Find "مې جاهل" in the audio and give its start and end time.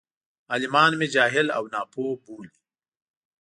0.99-1.47